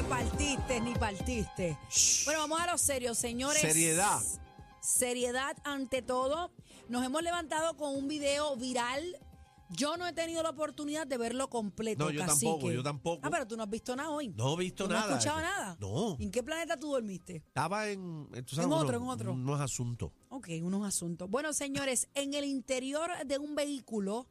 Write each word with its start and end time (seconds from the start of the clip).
Te 0.00 0.04
partiste, 0.08 0.80
ni 0.80 0.94
partiste. 0.94 1.76
Bueno, 2.24 2.40
vamos 2.40 2.58
a 2.58 2.70
lo 2.72 2.78
serio, 2.78 3.14
señores. 3.14 3.60
Seriedad. 3.60 4.22
Seriedad 4.80 5.54
ante 5.62 6.00
todo. 6.00 6.52
Nos 6.88 7.04
hemos 7.04 7.22
levantado 7.22 7.76
con 7.76 7.94
un 7.94 8.08
video 8.08 8.56
viral. 8.56 9.18
Yo 9.68 9.98
no 9.98 10.06
he 10.06 10.14
tenido 10.14 10.42
la 10.42 10.48
oportunidad 10.50 11.06
de 11.06 11.18
verlo 11.18 11.50
completo. 11.50 12.06
No, 12.06 12.10
yo 12.10 12.20
cacique. 12.20 12.46
tampoco, 12.46 12.72
yo 12.72 12.82
tampoco. 12.82 13.20
Ah, 13.26 13.28
pero 13.30 13.46
tú 13.46 13.58
no 13.58 13.64
has 13.64 13.68
visto 13.68 13.94
nada 13.94 14.08
hoy. 14.08 14.30
No 14.30 14.54
he 14.54 14.64
visto 14.64 14.84
¿Tú 14.84 14.90
nada. 14.94 15.06
No 15.06 15.12
has 15.16 15.18
escuchado 15.18 15.40
nada. 15.42 15.76
No. 15.78 16.16
¿En 16.18 16.30
qué 16.30 16.42
planeta 16.42 16.78
tú 16.78 16.92
dormiste? 16.92 17.36
Estaba 17.36 17.86
en. 17.90 18.26
tú 18.46 18.54
sabes, 18.54 18.68
En 18.68 18.72
otro, 18.72 18.98
unos- 18.98 19.02
en 19.02 19.08
otro. 19.20 19.32
Unos 19.34 19.60
asuntos. 19.60 20.12
Ok, 20.30 20.48
unos 20.62 20.86
asuntos. 20.86 21.28
Bueno, 21.28 21.52
señores, 21.52 22.08
en 22.14 22.32
el 22.32 22.46
interior 22.46 23.10
de 23.26 23.36
un 23.36 23.54
vehículo 23.54 24.26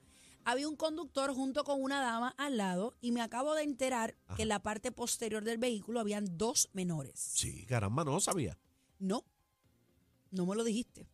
había 0.50 0.68
un 0.68 0.76
conductor 0.76 1.34
junto 1.34 1.64
con 1.64 1.82
una 1.82 2.02
dama 2.02 2.34
al 2.38 2.58
lado 2.58 2.96
y 3.02 3.12
me 3.12 3.22
acabo 3.22 3.54
de 3.54 3.64
enterar 3.64 4.16
que 4.36 4.44
en 4.44 4.48
la 4.48 4.64
parte 4.64 4.92
posterior 4.92 5.44
del 5.44 5.60
vehículo 5.60 6.00
habían 6.00 6.38
dos 6.38 6.70
menores. 6.74 7.20
Sí, 7.20 7.66
caramba, 7.68 8.04
no 8.04 8.20
sabía. 8.20 8.58
No, 8.98 9.24
no 10.32 10.48
me 10.48 10.56
lo 10.56 10.64
dijiste. 10.64 11.08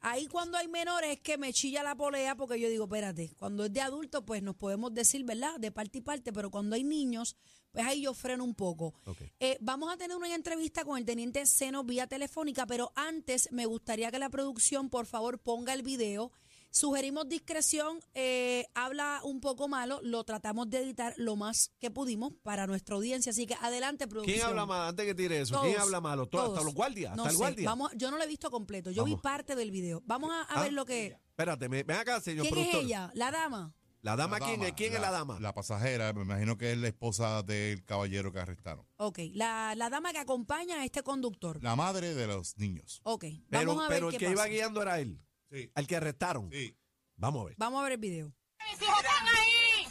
Ahí 0.00 0.26
cuando 0.26 0.58
hay 0.58 0.68
menores 0.68 1.12
es 1.12 1.20
que 1.20 1.38
me 1.38 1.52
chilla 1.52 1.82
la 1.82 1.96
polea 1.96 2.36
porque 2.36 2.60
yo 2.60 2.68
digo, 2.68 2.84
espérate, 2.84 3.34
cuando 3.38 3.64
es 3.64 3.72
de 3.72 3.80
adultos 3.80 4.22
pues 4.26 4.42
nos 4.42 4.54
podemos 4.54 4.92
decir, 4.92 5.24
¿verdad? 5.24 5.58
De 5.58 5.72
parte 5.72 5.98
y 5.98 6.00
parte, 6.02 6.32
pero 6.32 6.50
cuando 6.50 6.76
hay 6.76 6.84
niños, 6.84 7.36
pues 7.72 7.86
ahí 7.86 8.02
yo 8.02 8.12
freno 8.12 8.44
un 8.44 8.54
poco. 8.54 8.94
Ok. 9.06 9.22
Eh, 9.40 9.56
vamos 9.60 9.92
a 9.92 9.96
tener 9.96 10.16
una 10.16 10.32
entrevista 10.32 10.84
con 10.84 10.98
el 10.98 11.04
teniente 11.06 11.44
Seno 11.46 11.84
vía 11.84 12.06
telefónica, 12.06 12.66
pero 12.66 12.92
antes 12.94 13.48
me 13.50 13.66
gustaría 13.66 14.10
que 14.10 14.18
la 14.18 14.28
producción 14.28 14.88
por 14.90 15.06
favor 15.06 15.38
ponga 15.38 15.72
el 15.72 15.82
video. 15.82 16.30
Sugerimos 16.70 17.28
discreción, 17.28 17.98
eh, 18.14 18.66
habla 18.74 19.20
un 19.24 19.40
poco 19.40 19.68
malo, 19.68 20.00
lo 20.02 20.22
tratamos 20.24 20.68
de 20.68 20.78
editar 20.82 21.14
lo 21.16 21.34
más 21.34 21.72
que 21.80 21.90
pudimos 21.90 22.34
para 22.42 22.66
nuestra 22.66 22.94
audiencia, 22.96 23.30
así 23.30 23.46
que 23.46 23.54
adelante 23.54 24.06
producción. 24.06 24.36
¿Quién 24.36 24.46
habla 24.46 24.66
mal? 24.66 24.88
Antes 24.90 25.06
que 25.06 25.14
tire 25.14 25.40
eso, 25.40 25.60
¿quién 25.62 25.78
habla 25.78 26.00
malo? 26.00 26.26
¿Todo- 26.26 26.42
¿Hasta 26.42 26.52
todos. 26.54 26.64
los 26.66 26.74
guardias? 26.74 27.16
No 27.16 27.22
¿Hasta 27.22 27.30
el 27.30 27.36
sé, 27.36 27.42
guardia? 27.42 27.68
Vamos, 27.70 27.92
yo 27.96 28.10
no 28.10 28.18
lo 28.18 28.24
he 28.24 28.26
visto 28.28 28.50
completo. 28.50 28.90
Yo 28.90 29.04
vi 29.04 29.16
parte 29.16 29.56
del 29.56 29.70
video. 29.70 30.02
Vamos 30.04 30.30
a, 30.30 30.42
a 30.42 30.46
Ah, 30.60 30.62
ver 30.62 30.72
lo 30.74 30.84
que. 30.84 31.16
Espérate, 31.30 31.68
me- 31.68 31.82
ven 31.84 31.96
acá, 31.96 32.20
señor 32.20 32.42
¿Quién 32.42 32.54
productor. 32.54 32.80
es 32.80 32.86
ella? 32.86 33.10
La 33.14 33.30
dama. 33.30 33.72
¿La 34.02 34.14
dama, 34.14 34.38
La 34.38 34.46
quién 34.46 34.62
es? 34.62 34.72
¿Quién 34.74 34.94
es 34.94 35.00
la 35.00 35.10
dama? 35.10 35.40
La 35.40 35.52
pasajera, 35.54 36.12
me 36.12 36.22
imagino 36.22 36.56
que 36.56 36.70
es 36.72 36.78
la 36.78 36.86
esposa 36.86 37.42
del 37.42 37.84
caballero 37.84 38.30
que 38.32 38.38
arrestaron. 38.38 38.86
Ok. 38.96 39.18
La, 39.32 39.74
la 39.74 39.90
dama 39.90 40.12
que 40.12 40.18
acompaña 40.18 40.76
a 40.80 40.84
este 40.84 41.02
conductor. 41.02 41.60
La 41.62 41.74
madre 41.74 42.14
de 42.14 42.26
los 42.28 42.56
niños. 42.58 43.00
Ok. 43.02 43.24
pero 43.50 43.70
Vamos 43.70 43.84
a 43.86 43.88
ver 43.88 43.96
pero 43.98 44.10
qué 44.10 44.16
el 44.16 44.20
que 44.20 44.26
pasa. 44.26 44.34
iba 44.34 44.46
guiando 44.54 44.82
era 44.82 45.00
él. 45.00 45.20
Sí. 45.50 45.70
Al 45.74 45.86
que 45.86 45.96
arrestaron. 45.96 46.50
Sí. 46.52 46.76
Vamos 47.16 47.42
a 47.42 47.44
ver. 47.46 47.54
Vamos 47.58 47.80
a 47.80 47.82
ver 47.84 47.92
el 47.92 47.98
video. 47.98 48.32
Mis 48.70 48.82
hijos 48.82 48.98
están 49.02 49.26
ahí. 49.28 49.88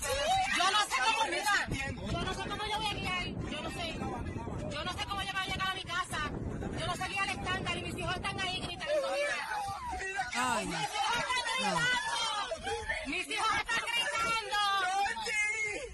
Yo 0.58 0.72
no 0.72 0.80
sé 0.86 0.96
cómo, 1.06 1.30
mira, 1.30 1.68
yo 2.12 2.22
no 2.22 2.34
sé 2.34 2.50
cómo 2.50 2.64
yo 2.72 2.78
voy 2.78 2.88
a 2.88 2.94
guiar. 2.94 3.26
Yo 3.28 3.62
no 3.62 3.70
sé. 3.72 3.94
Yo 4.72 4.84
no 4.84 4.94
sé 4.94 5.06
cómo 5.06 5.22
yo 5.24 5.32
voy 5.34 5.42
a 5.42 5.46
llegar 5.46 5.68
a 5.70 5.74
mi 5.74 5.84
casa. 5.84 6.32
Yo 6.80 6.88
no 6.88 6.96
sé 6.96 7.08
guiar 7.10 7.30
el 7.30 7.40
estándar 7.40 7.78
y 7.78 7.82
mis 7.82 7.98
hijos 7.98 8.16
están 8.16 8.40
ahí 8.40 8.60
gritando. 8.62 8.94
Mira. 9.16 9.50
Ay, 10.36 10.66
Mis 10.68 10.76
hijos 10.76 10.94
están 11.08 11.26
gritando. 11.34 11.80
Mis 13.08 13.28
hijos 13.30 13.48
están 13.58 13.84
gritando. 13.88 14.60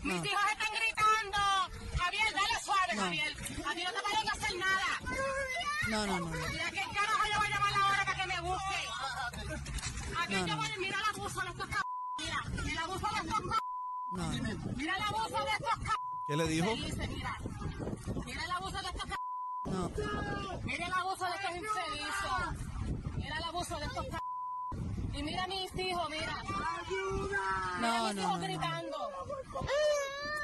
Mis 0.03 0.25
hijos 0.25 0.43
están 0.51 0.73
gritando. 0.75 1.39
Javier, 2.03 2.33
dale 2.33 2.59
suave, 2.63 2.93
No. 2.95 3.01
Javier. 3.03 3.33
A 3.33 3.75
ti 3.75 3.83
no 3.83 3.91
te 3.93 4.01
pueden 4.01 4.29
hacer 4.29 4.55
nada. 4.57 4.87
no, 5.89 6.05
no, 6.07 6.19
no. 6.19 6.29
no. 6.29 6.47
Mira 6.49 6.71
qué 6.71 6.81
carajo 6.93 7.23
yo 7.31 7.37
voy 7.39 7.47
a 7.47 7.49
llamar 7.49 7.73
ahora 7.81 8.05
para 8.05 8.17
que 8.21 8.27
me 8.27 8.41
busque. 8.41 8.81
Aquí 10.19 10.33
No, 10.33 10.39
yo 10.47 10.47
no. 10.47 10.57
voy 10.57 10.71
a 10.71 10.77
mira 10.77 10.97
el 10.97 11.05
abuso 11.19 11.41
de 11.41 11.47
estos 11.49 11.67
cabrones. 11.67 11.83
Mira, 12.19 12.39
mira 12.63 12.71
el 12.71 12.72
abuso 12.83 13.07
de 13.13 13.27
estos 13.27 13.39
cabrones. 13.39 14.55
no. 14.57 14.73
Mira 14.75 14.95
el 14.95 15.01
abuso 15.03 15.37
de 15.43 15.51
estos 15.51 15.69
cabrones. 15.69 16.23
¿Qué 16.27 16.37
le 16.37 16.47
dijo? 16.47 16.71
Infelices, 16.71 17.09
mira. 17.09 17.37
Mira 18.25 18.43
el 18.45 18.51
abuso 18.51 18.77
de 18.77 18.87
estos 18.87 19.03
cabrones. 19.03 19.19
no. 19.65 20.61
Mira 20.63 20.85
el 20.87 20.93
abuso 20.93 21.25
de 21.25 21.31
estos 21.31 21.55
infelices. 21.55 23.17
Mira 23.17 23.37
el 23.37 23.43
abuso 23.43 23.75
de 23.77 23.85
estos 23.85 24.05
cabrones. 24.05 24.19
Y 25.15 25.23
mira 25.23 25.43
a 25.43 25.47
mis 25.47 25.75
hijos, 25.75 26.09
mira. 26.09 26.35
Mira 26.43 27.79
No, 27.79 28.05
a 28.07 28.07
mis 28.07 28.15
no, 28.15 28.21
hijos 28.21 28.31
no, 28.33 28.37
no. 28.37 28.43
gritando. 28.43 28.97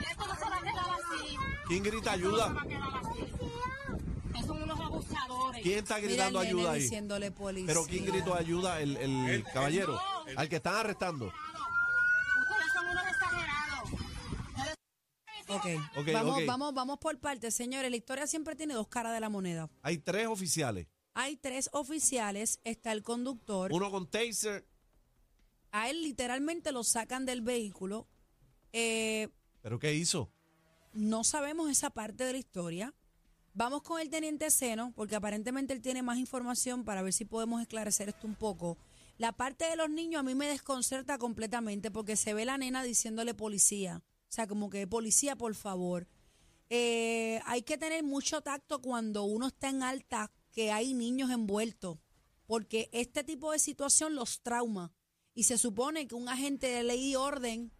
Esto 0.09 0.28
no 0.28 0.35
se 0.35 0.49
va 0.49 0.55
a 0.57 0.61
quedar 0.61 0.85
así. 0.89 1.38
¿Quién 1.67 1.83
grita 1.83 2.16
Esto 2.16 2.29
no 2.29 2.38
se 2.38 2.44
ayuda? 2.44 2.53
va 2.53 2.61
a 2.61 2.66
quedar 2.66 2.89
así. 2.97 3.33
Que 4.33 4.44
son 4.44 4.63
unos 4.63 4.79
abusadores. 4.79 5.63
¿Quién 5.63 5.79
está 5.79 5.95
Mira 5.95 6.05
el 6.05 6.09
gritando 6.09 6.39
nene 6.39 6.49
ayuda 6.51 6.72
ahí? 6.72 6.81
diciéndole 6.81 7.31
policía. 7.31 7.67
¿Pero 7.67 7.83
quién 7.85 8.05
gritó 8.05 8.35
ayuda? 8.35 8.79
El, 8.81 8.97
el 8.97 9.44
caballero. 9.53 9.94
no. 9.94 10.39
Al 10.39 10.47
que 10.49 10.55
están 10.57 10.75
arrestando. 10.75 11.25
Ustedes 11.25 12.73
son 12.73 12.85
unos 12.88 13.03
exagerados. 13.07 13.89
Ok. 15.49 15.65
Ok, 15.97 16.07
vamos, 16.13 16.37
ok. 16.37 16.45
vamos, 16.45 16.73
vamos 16.73 16.99
por 16.99 17.17
partes, 17.19 17.53
señores. 17.53 17.89
La 17.89 17.97
historia 17.97 18.27
siempre 18.27 18.55
tiene 18.55 18.73
dos 18.73 18.87
caras 18.87 19.13
de 19.13 19.19
la 19.19 19.29
moneda. 19.29 19.69
Hay 19.81 19.97
tres 19.97 20.27
oficiales. 20.27 20.87
Hay 21.13 21.35
tres 21.37 21.69
oficiales, 21.73 22.59
está 22.63 22.91
el 22.91 23.03
conductor. 23.03 23.71
Uno 23.73 23.91
con 23.91 24.09
taser. 24.09 24.65
A 25.71 25.89
él 25.89 26.01
literalmente 26.01 26.71
lo 26.71 26.83
sacan 26.83 27.25
del 27.25 27.41
vehículo. 27.41 28.07
Eh, 28.73 29.29
¿Pero 29.61 29.79
qué 29.79 29.93
hizo? 29.93 30.31
No 30.93 31.23
sabemos 31.23 31.69
esa 31.69 31.89
parte 31.89 32.23
de 32.23 32.33
la 32.33 32.39
historia. 32.39 32.93
Vamos 33.53 33.81
con 33.81 33.99
el 33.99 34.09
teniente 34.09 34.49
Seno, 34.51 34.93
porque 34.95 35.16
aparentemente 35.16 35.73
él 35.73 35.81
tiene 35.81 36.01
más 36.01 36.17
información 36.17 36.85
para 36.85 37.01
ver 37.01 37.13
si 37.13 37.25
podemos 37.25 37.61
esclarecer 37.61 38.09
esto 38.09 38.25
un 38.25 38.35
poco. 38.35 38.77
La 39.17 39.33
parte 39.33 39.66
de 39.66 39.75
los 39.75 39.89
niños 39.89 40.21
a 40.21 40.23
mí 40.23 40.33
me 40.33 40.47
desconcerta 40.47 41.17
completamente 41.17 41.91
porque 41.91 42.16
se 42.16 42.33
ve 42.33 42.45
la 42.45 42.57
nena 42.57 42.83
diciéndole 42.83 43.33
policía. 43.33 44.01
O 44.29 44.31
sea, 44.31 44.45
como 44.45 44.69
que 44.69 44.85
policía, 44.85 45.35
por 45.35 45.56
favor. 45.56 46.07
Eh, 46.69 47.41
hay 47.45 47.63
que 47.63 47.79
tener 47.79 48.03
mucho 48.03 48.41
tacto 48.41 48.79
cuando 48.79 49.23
uno 49.23 49.47
está 49.47 49.69
en 49.69 49.81
alta, 49.81 50.31
que 50.51 50.72
hay 50.72 50.94
niños 50.94 51.31
envueltos, 51.31 51.97
porque 52.45 52.90
este 52.94 53.23
tipo 53.23 53.51
de 53.51 53.59
situación 53.59 54.13
los 54.13 54.41
trauma. 54.41 54.94
Y 55.34 55.44
se 55.44 55.57
supone 55.57 56.07
que 56.07 56.13
un 56.13 56.29
agente 56.29 56.67
de 56.67 56.84
ley 56.84 57.12
y 57.12 57.16
orden, 57.16 57.72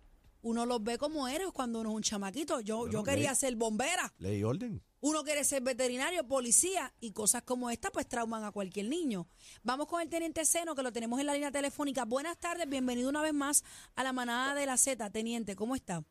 uno 0.42 0.66
los 0.66 0.84
ve 0.84 0.98
como 0.98 1.28
héroes 1.28 1.52
cuando 1.52 1.82
uno 1.82 1.90
es 1.92 1.96
un 1.98 2.02
chamaquito. 2.04 2.62
Yo, 2.62 2.90
yo 2.90 3.04
quería 3.04 3.32
ley. 3.32 3.36
ser 3.36 3.56
bombera. 3.56 4.12
Ley 4.18 4.40
y 4.40 4.44
orden. 4.44 4.82
Uno 5.02 5.24
quiere 5.24 5.44
ser 5.44 5.62
veterinario, 5.62 6.28
policía 6.28 6.94
y 7.00 7.12
cosas 7.12 7.44
como 7.44 7.70
esta 7.70 7.92
pues 7.92 8.08
trauman 8.08 8.44
a 8.44 8.52
cualquier 8.52 8.88
niño. 8.88 9.28
Vamos 9.62 9.88
con 9.88 10.02
el 10.02 10.10
teniente 10.10 10.46
Seno 10.46 10.74
que 10.74 10.84
lo 10.84 10.92
tenemos 10.92 11.20
en 11.20 11.28
la 11.28 11.34
línea 11.34 11.52
telefónica. 11.52 12.06
Buenas 12.06 12.40
tardes, 12.40 12.68
bienvenido 12.68 13.10
una 13.10 13.22
vez 13.22 13.34
más 13.34 13.64
a 13.96 14.04
la 14.04 14.14
manada 14.14 14.56
de 14.56 14.66
la 14.66 14.78
Z. 14.78 15.10
Teniente, 15.12 15.56
¿cómo 15.56 15.76
está? 15.76 16.04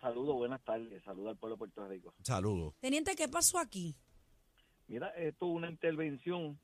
Saludos, 0.00 0.34
buenas 0.34 0.62
tardes. 0.62 1.02
Saludos 1.04 1.30
al 1.30 1.36
pueblo 1.36 1.56
de 1.56 1.58
Puerto 1.58 1.86
Rico. 1.86 2.14
Saludos. 2.22 2.74
Teniente, 2.80 3.14
¿qué 3.14 3.28
pasó 3.28 3.58
aquí? 3.58 3.94
Mira, 4.88 5.08
esto 5.10 5.46
es 5.46 5.52
una 5.54 5.70
intervención 5.70 6.58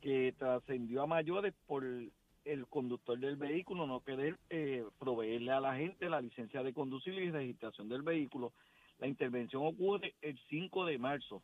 que 0.00 0.34
trascendió 0.36 1.02
a 1.02 1.06
mayores 1.06 1.54
por 1.66 1.84
el 1.84 2.66
conductor 2.68 3.18
del 3.18 3.36
vehículo 3.36 3.86
no 3.86 4.00
querer 4.00 4.38
eh, 4.48 4.84
proveerle 4.98 5.52
a 5.52 5.60
la 5.60 5.76
gente 5.76 6.08
la 6.08 6.20
licencia 6.20 6.62
de 6.62 6.72
conducir 6.72 7.14
y 7.14 7.30
registración 7.30 7.88
del 7.88 8.02
vehículo. 8.02 8.52
La 8.98 9.06
intervención 9.06 9.64
ocurre 9.64 10.14
el 10.20 10.38
5 10.48 10.84
de 10.86 10.98
marzo, 10.98 11.42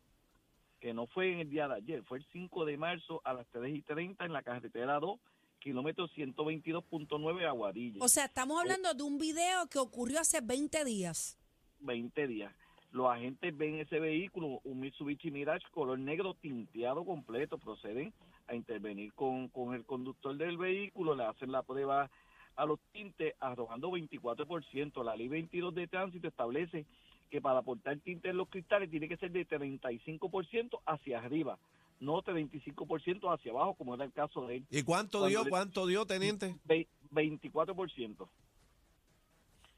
que 0.81 0.95
no 0.95 1.07
fue 1.07 1.33
en 1.33 1.41
el 1.41 1.51
día 1.51 1.69
de 1.69 1.77
ayer, 1.77 2.03
fue 2.05 2.19
el 2.19 2.27
5 2.33 2.65
de 2.65 2.77
marzo 2.77 3.21
a 3.25 3.35
las 3.35 3.47
3 3.49 3.75
y 3.75 3.83
30 3.83 4.25
en 4.25 4.33
la 4.33 4.43
carretera 4.43 4.99
2, 4.99 5.19
kilómetro 5.67 6.07
122.9 6.07 7.45
Aguadilla. 7.45 7.99
O 8.01 8.07
sea, 8.07 8.27
estamos 8.27 8.61
hablando 8.61 8.95
de 8.95 9.03
un 9.03 9.19
video 9.19 9.67
que 9.69 9.81
ocurrió 9.81 10.21
hace 10.21 10.41
20 10.41 10.85
días. 10.85 11.37
20 11.81 12.29
días. 12.29 12.55
Los 12.93 13.11
agentes 13.11 13.57
ven 13.57 13.81
ese 13.81 13.99
vehículo, 13.99 14.61
un 14.63 14.79
Mitsubishi 14.79 15.33
Mirage 15.33 15.67
color 15.73 15.99
negro 15.99 16.35
tinteado 16.35 17.05
completo, 17.05 17.59
proceden 17.59 18.13
a 18.47 18.55
intervenir 18.55 19.13
con, 19.15 19.49
con 19.49 19.75
el 19.75 19.85
conductor 19.85 20.37
del 20.37 20.57
vehículo, 20.57 21.17
le 21.17 21.25
hacen 21.25 21.51
la 21.51 21.65
prueba 21.65 22.09
a 22.55 22.65
los 22.65 22.79
tintes 22.93 23.35
arrojando 23.41 23.91
24%. 23.91 25.03
La 25.03 25.17
ley 25.17 25.27
22 25.27 25.75
de 25.75 25.89
tránsito 25.89 26.29
establece 26.29 26.87
que 27.29 27.41
para 27.41 27.59
aportar 27.59 27.99
tinte 27.99 28.29
en 28.29 28.37
los 28.37 28.49
cristales 28.49 28.89
tiene 28.89 29.09
que 29.09 29.17
ser 29.17 29.33
de 29.33 29.45
35% 29.49 30.79
hacia 30.87 31.19
arriba, 31.19 31.59
no 32.01 32.23
35% 32.23 33.33
hacia 33.35 33.53
abajo, 33.53 33.75
como 33.75 33.95
era 33.95 34.05
el 34.05 34.13
caso 34.13 34.47
de 34.47 34.57
él. 34.57 34.67
¿Y 34.71 34.83
cuánto 34.83 35.19
Cuando 35.21 35.29
dio? 35.29 35.45
le- 35.45 35.51
¿Cuánto 35.51 35.87
dio, 35.87 36.07
teniente? 36.07 36.57
Ve- 36.65 36.89
24%. 37.11 38.29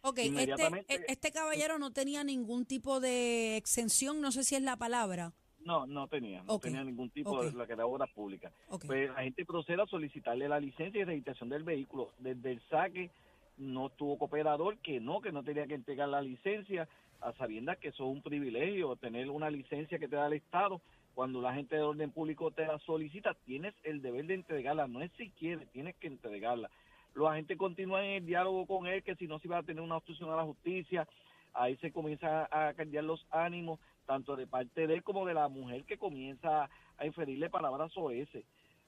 Ok, 0.03 0.19
este, 0.19 0.85
e- 0.89 1.05
este 1.09 1.33
caballero 1.33 1.79
no 1.79 1.91
tenía 1.93 2.23
ningún 2.25 2.65
tipo 2.67 3.01
de 3.01 3.57
exención, 3.57 4.21
no 4.21 4.31
sé 4.33 4.45
si 4.45 4.55
es 4.55 4.63
la 4.63 4.77
palabra. 4.77 5.33
No, 5.61 5.87
no 5.87 6.07
tenía, 6.09 6.43
no 6.45 6.59
tenía 6.59 6.83
ningún 6.85 7.11
tipo 7.11 7.43
de 7.43 7.53
lo 7.53 7.67
que 7.67 7.73
era 7.73 7.85
obras 7.85 8.09
públicas. 8.11 8.53
Ok. 8.69 8.87
Pues 8.87 9.11
la 9.11 9.23
gente 9.23 9.45
procede 9.45 9.83
a 9.83 9.87
solicitarle 9.87 10.49
la 10.49 10.61
licencia 10.61 11.01
y 11.01 11.05
registración 11.05 11.49
del 11.51 11.65
vehículo. 11.65 12.13
Desde 12.19 12.53
el 12.53 12.63
saque 12.71 13.11
no 13.59 13.91
tuvo 13.91 14.17
cooperador, 14.19 14.79
que 14.79 15.01
no, 15.01 15.21
que 15.21 15.33
no 15.33 15.43
tenía 15.43 15.67
que 15.67 15.75
entregar 15.75 16.09
la 16.09 16.23
licencia, 16.23 16.89
a 17.21 17.33
sabiendas 17.33 17.77
que 17.79 17.89
eso 17.89 18.05
es 18.09 18.11
un 18.17 18.23
privilegio, 18.23 18.95
tener 18.97 19.29
una 19.29 19.51
licencia 19.51 19.99
que 19.99 20.07
te 20.09 20.15
da 20.17 20.29
el 20.29 20.35
Estado. 20.35 20.81
Cuando 21.19 21.43
la 21.43 21.53
gente 21.53 21.75
de 21.75 21.83
orden 21.83 22.13
público 22.13 22.53
te 22.53 22.65
la 22.65 22.79
solicita, 22.79 23.35
tienes 23.45 23.75
el 23.83 24.01
deber 24.03 24.27
de 24.27 24.35
entregarla, 24.35 24.87
no 24.87 25.03
es 25.03 25.11
si 25.19 25.31
quieres, 25.31 25.69
tienes 25.73 25.97
que 25.97 26.07
entregarla. 26.07 26.71
Los 27.13 27.29
agentes 27.29 27.59
continúan 27.59 28.05
en 28.05 28.11
el 28.19 28.27
diálogo 28.27 28.67
con 28.67 28.87
él, 28.87 29.03
que 29.03 29.17
si 29.17 29.27
no 29.27 29.41
se 29.41 29.49
iba 29.49 29.59
a 29.59 29.65
tener 29.65 29.83
una 29.83 29.97
obstrucción 29.97 30.31
a 30.31 30.37
la 30.37 30.45
justicia, 30.45 31.09
ahí 31.55 31.77
se 31.79 31.91
comienza 31.91 32.49
a 32.53 32.73
cambiar 32.75 33.03
los 33.03 33.27
ánimos, 33.33 33.81
tanto 34.07 34.37
de 34.37 34.47
parte 34.47 34.87
de 34.87 34.95
él 34.95 35.03
como 35.03 35.27
de 35.27 35.35
la 35.35 35.49
mujer 35.49 35.83
que 35.87 35.99
comienza 35.99 36.71
a 36.97 37.05
inferirle 37.05 37.51
palabras 37.51 37.91
ese. 38.13 38.45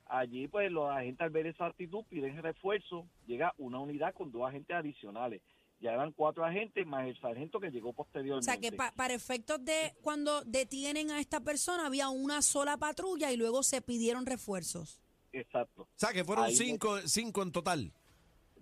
Allí, 0.06 0.46
pues, 0.46 0.70
los 0.70 0.88
agentes 0.88 1.22
al 1.22 1.30
ver 1.30 1.48
esa 1.48 1.66
actitud 1.66 2.04
piden 2.08 2.40
refuerzo, 2.40 3.06
llega 3.26 3.54
una 3.58 3.80
unidad 3.80 4.14
con 4.14 4.30
dos 4.30 4.48
agentes 4.48 4.76
adicionales. 4.76 5.42
Ya 5.80 5.92
eran 5.94 6.12
cuatro 6.12 6.44
agentes 6.44 6.86
más 6.86 7.06
el 7.06 7.18
sargento 7.20 7.58
que 7.58 7.70
llegó 7.70 7.90
O 7.90 7.92
posteriormente. 7.94 8.44
sea, 8.44 8.60
que 8.60 8.70
pa- 8.70 8.92
para 8.94 9.14
efectos 9.14 9.64
de 9.64 9.94
cuando 10.02 10.42
detienen 10.44 11.10
a 11.10 11.20
esta 11.20 11.40
persona 11.40 11.86
había 11.86 12.10
una 12.10 12.42
sola 12.42 12.76
patrulla 12.76 13.32
y 13.32 13.36
luego 13.38 13.62
se 13.62 13.80
pidieron 13.80 14.26
refuerzos. 14.26 15.00
Exacto. 15.32 15.82
O 15.82 15.88
sea, 15.96 16.10
que 16.12 16.22
fueron 16.24 16.44
Ahí 16.46 16.54
cinco, 16.54 16.98
cinco 17.06 17.42
en 17.42 17.52
total. 17.52 17.92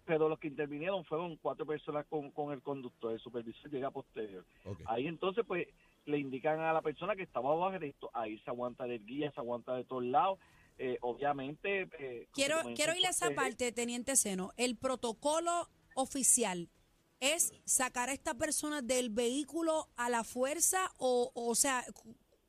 Pero 0.05 0.29
los 0.29 0.39
que 0.39 0.47
intervinieron 0.49 1.05
fueron 1.05 1.37
cuatro 1.39 1.67
personas 1.67 2.07
con, 2.07 2.31
con 2.31 2.53
el 2.53 2.63
conductor, 2.63 3.13
el 3.13 3.21
supervisor 3.21 3.71
llega 3.71 3.91
posterior. 3.91 4.45
Ahí 4.87 5.07
entonces, 5.07 5.45
pues, 5.47 5.67
le 6.07 6.19
indican 6.19 6.61
a 6.61 6.73
la 6.73 6.81
persona 6.83 7.17
que 7.17 7.25
estaba 7.25 7.51
bajo 7.55 7.67
arresto, 7.75 8.11
ahí 8.15 8.39
se 8.39 8.49
aguanta 8.51 8.85
del 8.85 9.05
guía, 9.05 9.31
se 9.33 9.41
aguanta 9.41 9.75
de 9.75 9.85
todos 9.85 10.05
lados. 10.05 10.39
Eh, 10.79 10.97
obviamente... 11.03 11.89
eh, 11.99 12.29
Quiero, 12.33 12.57
quiero 12.77 12.93
a 12.93 12.97
ir 12.99 13.07
a 13.07 13.11
esa 13.11 13.27
proteger. 13.27 13.35
parte, 13.51 13.73
Teniente 13.73 14.15
Seno. 14.17 14.53
El 14.57 14.77
protocolo 14.77 15.69
oficial 15.95 16.71
es 17.21 17.53
sacar 17.65 18.09
a 18.09 18.13
esta 18.13 18.35
persona 18.35 18.83
del 18.83 19.11
vehículo 19.11 19.89
a 19.97 20.09
la 20.09 20.25
fuerza 20.25 20.91
o, 20.99 21.31
o 21.35 21.55
sea, 21.55 21.85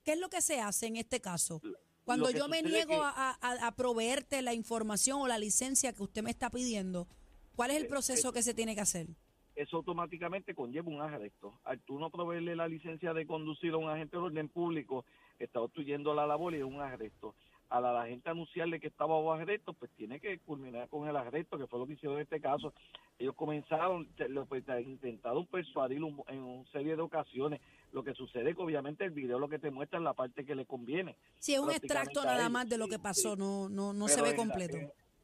¿qué 0.04 0.14
es 0.14 0.20
lo 0.20 0.30
que 0.30 0.42
se 0.42 0.60
hace 0.62 0.88
en 0.88 0.96
este 0.98 1.20
caso? 1.22 1.62
Cuando 2.04 2.32
yo 2.32 2.48
me 2.48 2.62
niego 2.64 2.90
que- 2.90 2.96
a, 2.96 3.38
a- 3.42 3.68
a 3.68 3.76
proveerte 3.76 4.42
la 4.42 4.54
información 4.54 5.22
o 5.22 5.28
la 5.28 5.38
licencia 5.38 5.94
que 5.94 6.04
usted 6.04 6.24
me 6.24 6.32
está 6.32 6.50
pidiendo, 6.50 7.08
¿cuál 7.56 7.72
es 7.72 7.78
el 7.78 7.84
Eh, 7.84 7.90
proceso 7.90 8.32
que 8.32 8.42
se 8.44 8.54
tiene 8.54 8.76
que 8.76 8.82
hacer? 8.82 9.08
eso 9.56 9.76
automáticamente 9.78 10.56
conlleva 10.56 10.88
un 10.90 11.02
arresto. 11.02 11.60
Al 11.66 11.82
tú 11.82 12.00
no 12.00 12.10
proveerle 12.10 12.56
la 12.56 12.68
licencia 12.70 13.14
de 13.14 13.28
conducir 13.28 13.74
a 13.74 13.78
un 13.78 13.90
agente 13.90 14.16
de 14.16 14.24
orden 14.24 14.48
público, 14.48 15.04
está 15.38 15.60
obstruyendo 15.60 16.14
la 16.14 16.26
labor 16.26 16.54
y 16.54 16.60
es 16.60 16.64
un 16.64 16.80
arresto. 16.80 17.36
A 17.70 17.80
la, 17.80 18.08
gente 18.08 18.28
anunciarle 18.30 18.80
que 18.80 18.88
estaba 18.88 19.16
bajo 19.16 19.34
arresto, 19.34 19.74
pues 19.74 19.92
tiene 19.92 20.20
que 20.20 20.40
culminar 20.40 20.90
con 20.90 21.08
el 21.08 21.16
arresto, 21.16 21.56
que 21.58 21.68
fue 21.68 21.78
lo 21.78 21.86
que 21.86 21.94
hicieron 21.94 22.18
en 22.18 22.24
este 22.24 22.42
caso. 22.42 22.74
Ellos 23.20 23.36
comenzaron, 23.36 24.08
lo, 24.30 24.46
pues, 24.48 24.66
te- 24.66 24.82
intentaron 24.82 25.46
persuadir 25.46 26.04
un- 26.04 26.24
en 26.30 26.40
una 26.42 26.68
serie 26.72 26.96
de 26.96 27.02
ocasiones. 27.04 27.62
Lo 27.92 28.04
que 28.04 28.16
sucede 28.16 28.56
que 28.56 28.62
obviamente 28.62 29.04
el 29.06 29.12
video 29.12 29.38
lo 29.38 29.48
que 29.50 29.60
te 29.60 29.70
muestra 29.70 30.00
es 30.00 30.04
la 30.04 30.14
parte 30.14 30.46
que 30.46 30.56
le 30.56 30.66
conviene. 30.66 31.16
Si 31.38 31.54
es 31.54 31.60
un 31.60 31.70
extracto 31.70 32.24
nada 32.24 32.50
más 32.50 32.68
de 32.68 32.78
lo 32.80 32.86
sí, 32.86 32.92
que 32.92 33.00
pasó, 33.00 33.34
sí. 33.36 33.40
no, 33.40 33.70
no, 33.70 33.94
no 33.94 34.08
se 34.08 34.22
ve 34.24 34.32
la- 34.32 34.36
completo. 34.36 34.78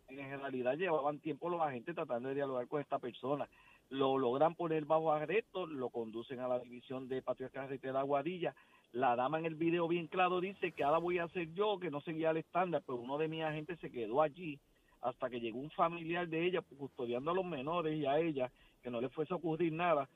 En, 0.08 0.20
en 0.20 0.40
realidad 0.40 0.76
llevaban 0.78 1.18
tiempo 1.20 1.50
los 1.50 1.62
agentes 1.62 1.96
tratando 1.96 2.30
de 2.30 2.36
dialogar 2.36 2.68
con 2.68 2.80
esta 2.80 3.00
persona. 3.00 3.50
Lo 3.90 4.20
logran 4.20 4.54
poner 4.54 4.86
bajo 4.86 5.12
arresto, 5.12 5.66
lo 5.66 5.90
conducen 5.90 6.40
a 6.42 6.48
la 6.48 6.60
división 6.60 7.08
de 7.08 7.24
patrulla 7.24 7.50
carretera 7.50 8.02
Aguadilla. 8.02 8.54
La 8.96 9.14
dama 9.18 9.40
en 9.40 9.46
el 9.46 9.56
video 9.56 9.90
bien 9.90 10.08
claro 10.08 10.40
dice 10.40 10.72
que 10.72 10.86
ahora 10.86 11.00
voy 11.00 11.18
a 11.18 11.26
hacer 11.26 11.54
yo, 11.54 11.78
que 11.82 11.92
no 11.92 12.00
seguía 12.00 12.32
el 12.32 12.38
estándar, 12.38 12.82
pero 12.86 12.98
uno 12.98 13.18
de 13.18 13.28
mis 13.28 13.44
agentes 13.44 13.78
se 13.82 13.92
quedó 13.92 14.22
allí 14.22 14.58
hasta 15.02 15.30
que 15.30 15.42
llegó 15.42 15.60
un 15.60 15.70
familiar 15.72 16.30
de 16.30 16.48
ella 16.48 16.62
custodiando 16.62 17.32
a 17.32 17.34
los 17.34 17.44
menores 17.44 18.00
y 18.00 18.06
a 18.06 18.18
ella, 18.18 18.50
que 18.82 18.90
no 18.90 19.02
le 19.02 19.10
fuese 19.10 19.34
a 19.34 19.36
ocurrir 19.36 19.74
nada. 19.74 20.08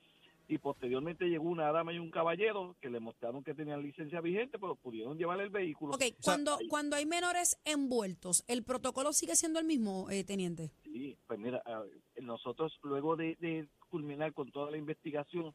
Y 0.47 0.59
posteriormente 0.59 1.25
llegó 1.25 1.49
una 1.49 1.69
dama 1.73 1.91
y 1.91 1.99
un 1.99 2.09
caballero 2.09 2.77
que 2.79 2.89
le 2.89 3.01
mostraron 3.01 3.43
que 3.43 3.53
tenían 3.53 3.83
licencia 3.83 4.21
vigente, 4.21 4.57
pero 4.57 4.77
pudieron 4.77 5.17
llevar 5.17 5.41
el 5.41 5.49
vehículo. 5.49 5.95
Ok, 5.95 6.03
cuando, 6.23 6.57
cuando 6.69 6.95
hay 6.95 7.05
menores 7.05 7.59
envueltos, 7.65 8.45
¿el 8.47 8.63
protocolo 8.63 9.11
sigue 9.11 9.35
siendo 9.35 9.59
el 9.59 9.65
mismo, 9.65 10.09
eh, 10.09 10.23
Teniente? 10.23 10.71
Sí, 10.85 11.17
pues 11.27 11.37
mira, 11.37 11.61
ah, 11.65 11.83
nosotros 12.21 12.79
luego 12.83 13.17
de, 13.17 13.35
de 13.41 13.67
culminar 13.89 14.33
con 14.33 14.49
toda 14.51 14.71
la 14.71 14.77
investigación, 14.77 15.53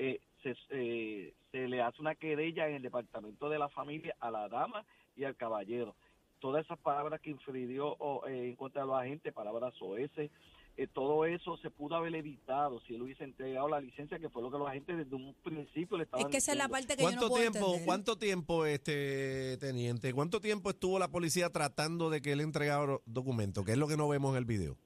eh, 0.00 0.20
se, 0.42 0.56
eh, 0.70 1.34
se 1.52 1.68
le 1.68 1.82
hace 1.82 2.00
una 2.00 2.14
querella 2.14 2.68
en 2.68 2.76
el 2.76 2.82
departamento 2.82 3.48
de 3.50 3.58
la 3.58 3.68
familia 3.68 4.14
a 4.20 4.30
la 4.30 4.48
dama 4.48 4.84
y 5.16 5.24
al 5.24 5.36
caballero. 5.36 5.94
Todas 6.40 6.64
esas 6.64 6.78
palabras 6.78 7.20
que 7.20 7.30
infirió 7.30 7.96
o, 7.98 8.26
eh, 8.26 8.48
en 8.48 8.56
contra 8.56 8.80
de 8.82 8.88
los 8.88 8.96
agentes, 8.98 9.32
palabras 9.34 9.74
OS, 9.80 10.10
eh, 10.76 10.86
todo 10.94 11.26
eso 11.26 11.58
se 11.58 11.68
pudo 11.68 11.96
haber 11.96 12.14
evitado 12.14 12.80
si 12.86 12.94
él 12.94 13.02
hubiese 13.02 13.24
entregado 13.24 13.68
la 13.68 13.80
licencia, 13.80 14.18
que 14.18 14.30
fue 14.30 14.40
lo 14.40 14.50
que 14.50 14.56
los 14.56 14.68
agentes 14.68 14.96
desde 14.96 15.14
un 15.14 15.34
principio 15.42 15.98
le 15.98 16.04
Es 16.04 16.06
estaban 16.08 16.30
que 16.30 16.38
esa 16.38 16.52
es 16.52 16.58
la 16.58 16.68
diciendo. 16.68 16.72
parte 16.88 16.96
que 16.96 17.02
yo 17.02 17.10
no 17.10 17.16
¿Cuánto 17.18 17.28
puedo 17.28 17.42
tiempo, 17.42 17.66
entender. 17.66 17.86
cuánto 17.86 18.16
tiempo, 18.18 18.64
este 18.66 19.58
teniente, 19.58 20.14
cuánto 20.14 20.40
tiempo 20.40 20.70
estuvo 20.70 20.98
la 20.98 21.08
policía 21.08 21.50
tratando 21.50 22.08
de 22.08 22.22
que 22.22 22.32
él 22.32 22.40
entregara 22.40 22.96
documentos? 23.04 23.64
Que 23.66 23.72
es 23.72 23.78
lo 23.78 23.88
que 23.88 23.98
no 23.98 24.08
vemos 24.08 24.30
en 24.32 24.38
el 24.38 24.44
video. 24.46 24.78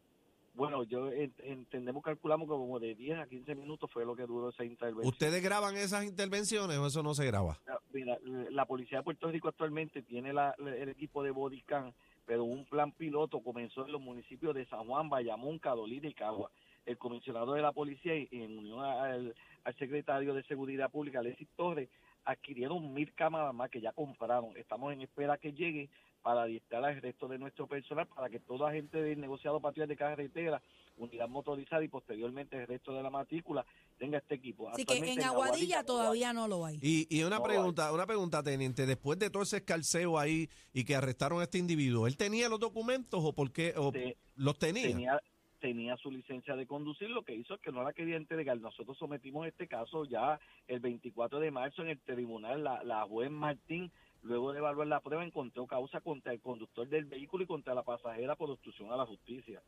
Bueno, 0.54 0.84
yo 0.84 1.10
en- 1.10 1.34
entendemos, 1.42 2.02
calculamos 2.02 2.46
que 2.46 2.50
como 2.50 2.78
de 2.78 2.94
10 2.94 3.18
a 3.18 3.26
15 3.26 3.54
minutos 3.56 3.90
fue 3.92 4.04
lo 4.04 4.14
que 4.14 4.22
duró 4.24 4.50
esa 4.50 4.64
intervención. 4.64 5.06
¿Ustedes 5.12 5.42
graban 5.42 5.76
esas 5.76 6.04
intervenciones 6.04 6.78
o 6.78 6.86
eso 6.86 7.02
no 7.02 7.12
se 7.14 7.26
graba? 7.26 7.58
Ah, 7.66 7.78
Mira, 7.92 8.16
la 8.50 8.64
policía 8.64 8.98
de 8.98 9.04
Puerto 9.04 9.28
Rico 9.30 9.48
actualmente 9.48 10.02
tiene 10.02 10.32
la- 10.32 10.54
el 10.58 10.88
equipo 10.88 11.22
de 11.22 11.30
Bodycam, 11.32 11.92
pero 12.26 12.44
un 12.44 12.64
plan 12.66 12.92
piloto 12.92 13.40
comenzó 13.40 13.84
en 13.84 13.92
los 13.92 14.00
municipios 14.00 14.54
de 14.54 14.66
San 14.66 14.86
Juan, 14.86 15.08
Bayamón, 15.08 15.58
Carolina 15.58 16.08
y 16.08 16.14
Cagua. 16.14 16.50
El 16.86 16.98
comisionado 16.98 17.54
de 17.54 17.62
la 17.62 17.72
policía, 17.72 18.14
y 18.16 18.28
en 18.30 18.58
unión 18.58 18.80
al, 18.84 19.34
al 19.64 19.74
secretario 19.76 20.34
de 20.34 20.42
Seguridad 20.44 20.90
Pública, 20.90 21.20
Alexis 21.20 21.48
Torres, 21.56 21.88
adquirieron 22.24 22.92
mil 22.94 23.12
cámaras 23.14 23.54
más 23.54 23.70
que 23.70 23.80
ya 23.80 23.92
compraron. 23.92 24.56
Estamos 24.56 24.92
en 24.92 25.02
espera 25.02 25.36
que 25.38 25.52
llegue 25.52 25.88
para 26.24 26.44
adiestrar 26.44 26.82
al 26.86 27.02
resto 27.02 27.28
de 27.28 27.38
nuestro 27.38 27.66
personal, 27.66 28.06
para 28.08 28.30
que 28.30 28.40
todo 28.40 28.66
agente 28.66 29.00
del 29.02 29.20
negociado 29.20 29.60
patrulla 29.60 29.86
de 29.86 29.94
carretera, 29.94 30.62
unidad 30.96 31.28
motorizada 31.28 31.84
y 31.84 31.88
posteriormente 31.88 32.56
el 32.56 32.66
resto 32.66 32.94
de 32.94 33.02
la 33.02 33.10
matrícula 33.10 33.66
tenga 33.98 34.16
este 34.18 34.36
equipo. 34.36 34.70
Así 34.70 34.86
que 34.86 34.96
en 34.96 35.22
Aguadilla 35.22 35.84
todavía 35.84 36.32
no 36.32 36.48
lo 36.48 36.64
hay. 36.64 36.78
Y, 36.80 37.06
y 37.14 37.24
una 37.24 37.36
No, 37.36 37.42
pregunta, 37.42 37.92
una 37.92 38.06
pregunta, 38.06 38.42
teniente, 38.42 38.86
después 38.86 39.18
de 39.18 39.28
todo 39.28 39.42
ese 39.42 39.58
escarceo 39.58 40.18
ahí 40.18 40.48
y 40.72 40.84
que 40.84 40.96
arrestaron 40.96 41.40
a 41.40 41.44
este 41.44 41.58
individuo, 41.58 42.06
¿él 42.06 42.16
tenía 42.16 42.48
los 42.48 42.58
documentos 42.58 43.20
o 43.22 43.34
por 43.34 43.52
qué? 43.52 43.74
O 43.76 43.92
Te- 43.92 44.16
los 44.36 44.58
tenía? 44.58 44.88
tenía 44.88 45.20
tenía 45.60 45.96
su 45.96 46.10
licencia 46.10 46.56
de 46.56 46.66
conducir, 46.66 47.08
lo 47.08 47.22
que 47.22 47.34
hizo 47.34 47.54
es 47.54 47.60
que 47.62 47.72
no 47.72 47.82
la 47.82 47.94
quería 47.94 48.16
entregar. 48.18 48.58
Nosotros 48.60 48.98
sometimos 48.98 49.46
este 49.46 49.66
caso 49.66 50.04
ya 50.04 50.38
el 50.68 50.80
24 50.80 51.40
de 51.40 51.50
marzo 51.50 51.80
en 51.80 51.88
el 51.88 52.00
tribunal. 52.00 52.62
La, 52.62 52.84
la 52.84 53.04
juez 53.06 53.30
Martín, 53.30 53.90
luego 54.24 54.52
de 54.52 54.58
evaluar 54.58 54.86
la 54.86 55.00
prueba, 55.00 55.24
encontró 55.24 55.66
causa 55.66 56.00
contra 56.00 56.32
el 56.32 56.40
conductor 56.40 56.88
del 56.88 57.04
vehículo 57.04 57.44
y 57.44 57.46
contra 57.46 57.74
la 57.74 57.82
pasajera 57.82 58.34
por 58.34 58.50
obstrucción 58.50 58.90
a 58.90 58.96
la 58.96 59.06
justicia. 59.06 59.62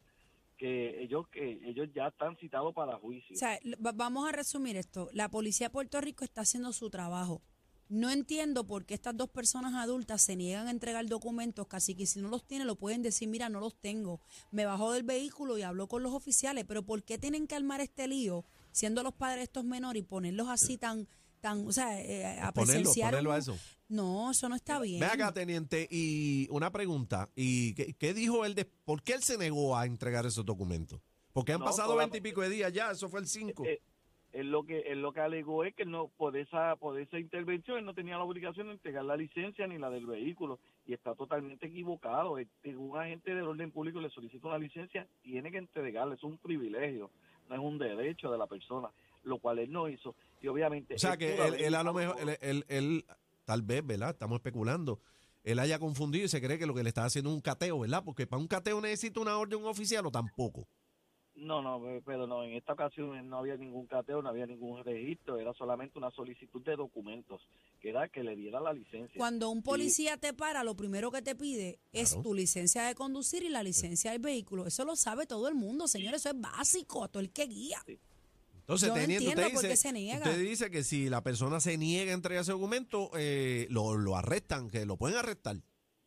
Que 0.57 1.03
ellos 1.03 1.29
que 1.29 1.61
ellos 1.65 1.89
ya 1.95 2.09
están 2.09 2.37
citados 2.39 2.75
para 2.75 2.99
juicio. 2.99 3.35
O 3.35 3.39
sea, 3.39 3.59
vamos 3.95 4.27
a 4.27 4.33
resumir 4.33 4.77
esto. 4.77 5.11
La 5.13 5.29
policía 5.29 5.67
de 5.67 5.73
Puerto 5.73 6.01
Rico 6.01 6.25
está 6.25 6.41
haciendo 6.41 6.73
su 6.73 6.89
trabajo. 6.89 7.43
No 7.89 8.11
entiendo 8.11 8.67
por 8.67 8.85
qué 8.85 8.95
estas 8.95 9.17
dos 9.17 9.29
personas 9.29 9.75
adultas 9.75 10.21
se 10.21 10.35
niegan 10.35 10.67
a 10.67 10.73
entregar 10.73 11.07
documentos, 11.07 11.69
casi 11.69 11.95
que 11.95 12.07
si 12.07 12.21
no 12.21 12.29
los 12.29 12.45
tiene 12.45 12.65
lo 12.65 12.75
pueden 12.75 13.03
decir, 13.03 13.29
mira, 13.29 13.49
no 13.49 13.61
los 13.61 13.77
tengo. 13.77 14.21
Me 14.51 14.65
bajó 14.65 14.93
del 14.93 15.05
vehículo 15.05 15.57
y 15.57 15.63
habló 15.63 15.87
con 15.87 16.03
los 16.03 16.13
oficiales, 16.13 16.65
pero 16.67 16.83
¿por 16.83 17.05
qué 17.05 17.17
tienen 17.17 17.47
que 17.47 17.55
armar 17.55 17.81
este 17.81 18.09
lío 18.09 18.45
siendo 18.73 19.05
los 19.05 19.15
padres 19.15 19.45
estos 19.45 19.65
menores 19.65 20.03
y 20.03 20.05
ponerlos 20.05 20.49
así 20.49 20.79
tan, 20.79 21.07
tan, 21.41 21.67
o 21.67 21.73
sea, 21.73 22.01
eh, 22.01 22.39
a 22.41 22.53
Ponerlo, 22.53 22.81
presenciar 22.83 23.11
ponerlo 23.11 23.31
a 23.33 23.35
un- 23.35 23.41
eso. 23.41 23.59
No, 23.89 24.31
eso 24.33 24.49
no 24.49 24.57
está 24.57 24.81
bien. 24.81 24.99
Ve 25.01 25.07
acá, 25.07 25.33
teniente, 25.33 25.87
y 25.91 26.49
una 26.51 26.71
pregunta. 26.73 27.29
¿Y 27.37 27.75
qué, 27.75 27.95
qué 27.95 28.15
dijo 28.15 28.45
él? 28.45 28.55
De, 28.55 28.65
¿Por 28.65 29.03
qué 29.03 29.13
él 29.15 29.23
se 29.23 29.39
negó 29.39 29.77
a 29.77 29.87
entregar 29.87 30.27
esos 30.27 30.45
documentos? 30.45 31.01
Porque 31.33 31.53
han 31.53 31.61
No, 31.61 31.67
pasado 31.67 31.95
veintipico 31.97 32.41
de 32.41 32.49
días 32.49 32.73
ya, 32.73 32.91
eso 32.91 33.09
fue 33.09 33.21
el 33.21 33.27
5. 33.27 33.65
Eh, 33.65 33.81
él 34.33 34.51
lo 34.51 34.65
que 34.65 34.81
él 34.81 35.01
lo 35.01 35.13
que 35.13 35.21
alegó 35.21 35.65
es 35.65 35.75
que 35.75 35.87
no 35.87 36.09
por 36.09 36.37
esa 36.37 36.77
por 36.77 36.99
esa 37.01 37.19
intervención 37.19 37.79
él 37.79 37.85
no 37.87 37.95
tenía 37.95 38.19
la 38.19 38.25
obligación 38.25 38.67
de 38.67 38.73
entregar 38.75 39.05
la 39.05 39.17
licencia 39.17 39.67
ni 39.67 39.79
la 39.79 39.89
del 39.89 40.05
vehículo 40.05 40.59
y 40.85 40.93
está 40.93 41.15
totalmente 41.15 41.67
equivocado 41.69 42.37
Este, 42.37 42.77
un 42.77 42.99
agente 42.99 43.35
del 43.35 43.45
orden 43.47 43.71
público 43.71 43.99
le 44.01 44.11
solicita 44.11 44.49
una 44.49 44.59
licencia 44.59 45.07
tiene 45.23 45.51
que 45.51 45.57
entregarla 45.59 46.17
es 46.17 46.23
un 46.23 46.37
privilegio 46.37 47.11
no 47.49 47.55
es 47.55 47.61
un 47.63 47.79
derecho 47.79 48.31
de 48.31 48.37
la 48.37 48.47
persona 48.47 48.89
lo 49.27 49.39
cual 49.39 49.59
él 49.59 49.71
no 49.71 49.89
hizo 49.89 50.15
y 50.41 50.47
obviamente 50.49 50.95
o 50.95 50.99
sea 50.99 51.13
él 51.13 51.19
que 51.19 51.37
él, 51.47 51.55
él 51.57 51.75
a 51.75 51.83
lo 51.83 51.93
mejor, 51.93 52.17
él, 52.21 52.39
él- 52.41 52.65
él, 52.69 53.05
tal 53.45 53.63
vez, 53.63 53.85
¿verdad? 53.87 54.11
Estamos 54.11 54.37
especulando. 54.37 55.01
Él 55.45 55.59
haya 55.61 55.79
confundido 55.79 56.25
y 56.25 56.29
se 56.29 56.41
cree 56.41 56.59
que 56.59 56.67
lo 56.67 56.75
que 56.75 56.83
le 56.83 56.89
está 56.89 57.05
haciendo 57.05 57.31
es 57.31 57.37
un 57.37 57.41
cateo, 57.43 57.79
¿verdad? 57.81 58.03
Porque 58.05 58.27
para 58.27 58.41
un 58.41 58.49
cateo 58.49 58.81
necesita 58.81 59.21
una 59.21 59.37
orden 59.39 59.65
oficial 59.65 60.05
o 60.07 60.11
tampoco. 60.11 60.67
No, 61.37 61.61
no, 61.61 61.81
pe- 61.83 62.03
pero 62.05 62.27
no, 62.27 62.43
en 62.45 62.55
esta 62.55 62.73
ocasión 62.73 63.29
no 63.29 63.39
había 63.39 63.57
ningún 63.57 63.87
cateo, 63.87 64.23
no 64.23 64.31
había 64.31 64.47
ningún 64.47 64.83
registro, 64.83 65.39
era 65.39 65.53
solamente 65.53 65.99
una 65.99 66.11
solicitud 66.11 66.63
de 66.65 66.77
documentos, 66.77 67.43
que 67.81 67.91
era 67.91 68.09
que 68.09 68.25
le 68.25 68.35
diera 68.35 68.59
la 68.59 68.73
licencia. 68.73 69.19
Cuando 69.19 69.51
un 69.51 69.63
policía 69.63 70.17
te 70.17 70.33
para, 70.33 70.65
lo 70.65 70.75
primero 70.75 71.11
que 71.11 71.21
te 71.21 71.35
pide 71.37 71.79
es 71.93 72.11
Claro. 72.15 72.23
tu 72.23 72.35
licencia 72.35 72.85
de 72.85 72.95
conducir 72.95 73.43
y 73.45 73.51
la 73.51 73.63
licencia 73.63 74.13
del 74.13 74.21
vehículo. 74.23 74.67
Eso 74.67 74.85
lo 74.87 74.97
sabe 74.97 75.27
todo 75.27 75.47
el 75.49 75.55
mundo, 75.55 75.87
señores. 75.89 76.23
Eso 76.23 76.31
es 76.31 76.41
básico 76.41 77.05
a 77.05 77.09
todo 77.09 77.21
el 77.21 77.31
que 77.31 77.47
guía. 77.47 77.85
Entonces, 78.67 78.89
Yo 78.89 78.95
teniente, 78.95 79.29
entiendo 79.31 79.43
usted 79.43 79.53
por 79.55 79.63
qué 79.63 79.69
dice, 79.69 79.89
se 79.89 79.93
niega. 79.93 80.17
usted 80.29 80.41
dice 80.41 80.71
que 80.73 80.83
si 80.83 81.09
la 81.09 81.23
persona 81.23 81.61
se 81.61 81.79
niega 81.79 82.11
a 82.11 82.15
entregar 82.15 82.43
ese 82.43 82.51
documento, 82.51 83.13
eh, 83.17 83.69
lo, 83.71 83.97
lo 83.97 84.17
arrestan, 84.17 84.69
que 84.69 84.85
lo 84.85 84.97
pueden 84.97 85.17
arrestar. 85.17 85.57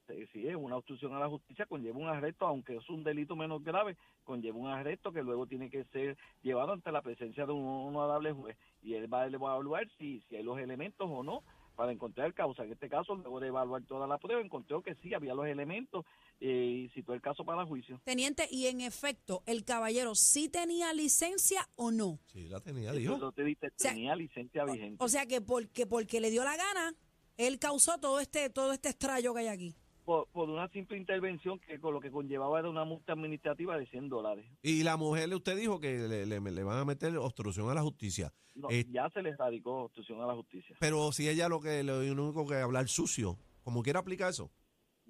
Sí, 0.10 0.25
sí, 0.34 0.46
es 0.46 0.56
una 0.56 0.75
obstrucción 0.75 1.13
a 1.13 1.20
la 1.20 1.30
justicia, 1.30 1.68
conlleva 1.68 2.00
un 2.00 2.10
arresto, 2.10 2.46
aunque 2.46 2.75
es 2.75 2.89
un 2.89 3.04
delito 3.06 3.38
menos 3.38 3.63
grave, 3.63 3.96
conlleva 4.25 4.58
un 4.58 4.68
arresto 4.68 5.13
que 5.13 5.22
luego 5.24 5.46
tiene 5.46 5.70
que 5.70 5.86
ser 5.86 6.18
llevado 6.42 6.74
ante 6.74 6.92
la 6.92 7.01
presencia 7.01 7.46
de 7.46 7.54
un 7.54 7.66
honorable 7.66 8.34
juez 8.34 8.58
y 8.82 8.96
él 8.96 9.13
va, 9.13 9.28
le 9.28 9.38
va 9.38 9.51
a 9.51 9.54
evaluar 9.54 9.88
si, 9.98 10.20
si 10.28 10.36
hay 10.36 10.44
los 10.44 10.60
elementos 10.60 11.08
o 11.10 11.24
no 11.24 11.44
para 11.79 11.93
encontrar 11.93 12.33
causa. 12.33 12.65
En 12.65 12.74
este 12.74 12.89
caso, 12.89 13.15
luego 13.15 13.39
de 13.39 13.48
evaluar 13.48 13.81
toda 13.86 14.05
la 14.05 14.17
prueba, 14.17 14.41
encontró 14.41 14.83
que 14.83 14.95
sí, 14.95 15.13
había 15.13 15.33
los 15.33 15.48
elementos 15.48 16.05
eh, 16.41 16.83
y 16.83 16.89
citó 16.89 17.13
el 17.13 17.21
caso 17.21 17.45
para 17.45 17.65
juicio. 17.65 18.01
Teniente, 18.03 18.50
y 18.51 18.65
en 18.65 18.81
efecto, 18.81 19.43
el 19.45 19.63
caballero 19.63 20.13
sí 20.13 20.50
tenía 20.50 20.91
licencia 20.91 21.69
o 21.77 21.89
no. 21.91 22.19
Sí, 22.25 22.50
la 22.50 22.59
tenía, 22.59 22.91
dijo. 22.91 23.17
lo 23.17 23.31
te 23.31 23.45
sea, 23.77 23.91
tenía 23.91 24.13
licencia 24.17 24.65
vigente. 24.65 25.01
O 25.01 25.07
sea 25.07 25.25
que 25.25 25.39
porque, 25.39 25.88
porque 25.88 26.19
le 26.19 26.31
dio 26.31 26.43
la 26.43 26.57
gana, 26.57 26.95
él 27.38 27.59
causó 27.59 27.98
todo 27.98 28.19
este, 28.19 28.50
todo 28.50 28.74
este 28.74 28.89
estrallo 28.89 29.33
que 29.33 29.39
hay 29.39 29.48
aquí. 29.48 29.75
Por, 30.10 30.28
por 30.30 30.50
una 30.50 30.68
simple 30.70 30.98
intervención 30.98 31.60
que 31.60 31.80
con 31.80 31.94
lo 31.94 32.00
que 32.00 32.10
conllevaba 32.10 32.58
era 32.58 32.68
una 32.68 32.84
multa 32.84 33.13
administrativa 33.13 33.78
de 33.78 33.86
100 33.86 34.10
dólares. 34.10 34.44
Y 34.63 34.82
la 34.82 34.98
mujer, 34.98 35.32
usted 35.36 35.56
dijo 35.56 35.80
que 35.80 36.00
le, 36.00 36.25
le- 36.25 36.39
le 36.39 36.63
van 36.63 36.80
a 36.80 36.84
meter 36.86 37.16
obstrucción 37.18 37.70
a 37.70 37.75
la 37.75 37.84
justicia. 37.84 38.34
No, 38.56 38.72
Eh, 38.72 38.88
ya 38.89 39.08
se 39.12 39.22
le 39.22 39.36
radicó 39.36 39.84
obstrucción 39.84 40.20
a 40.22 40.25
la 40.25 40.34
justicia. 40.34 40.75
Pero 40.80 41.12
si 41.12 41.30
ella 41.30 41.48
lo 41.48 41.60
que 41.62 41.84
lo 41.84 42.00
único 42.00 42.48
que 42.48 42.56
hablar 42.56 42.88
sucio, 42.88 43.38
como 43.63 43.84
quiera 43.84 44.00
aplica 44.00 44.28
eso. 44.28 44.50